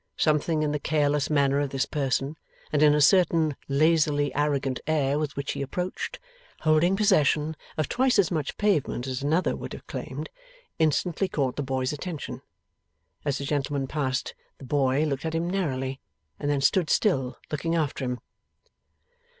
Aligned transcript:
Something 0.17 0.63
in 0.63 0.71
the 0.71 0.79
careless 0.79 1.29
manner 1.29 1.59
of 1.59 1.69
this 1.69 1.85
person, 1.85 2.35
and 2.73 2.81
in 2.81 2.95
a 2.95 3.01
certain 3.01 3.55
lazily 3.67 4.33
arrogant 4.33 4.79
air 4.87 5.19
with 5.19 5.35
which 5.35 5.51
he 5.51 5.61
approached, 5.61 6.17
holding 6.61 6.95
possession 6.95 7.55
of 7.77 7.87
twice 7.87 8.17
as 8.17 8.31
much 8.31 8.57
pavement 8.57 9.05
as 9.05 9.21
another 9.21 9.55
would 9.55 9.73
have 9.73 9.85
claimed, 9.85 10.31
instantly 10.79 11.27
caught 11.27 11.55
the 11.55 11.61
boy's 11.61 11.93
attention. 11.93 12.41
As 13.25 13.37
the 13.37 13.45
gentleman 13.45 13.85
passed 13.85 14.33
the 14.57 14.65
boy 14.65 15.03
looked 15.05 15.23
at 15.23 15.35
him 15.35 15.47
narrowly, 15.47 16.01
and 16.39 16.49
then 16.49 16.61
stood 16.61 16.89
still, 16.89 17.37
looking 17.51 17.75
after 17.75 18.03
him. 18.05 18.19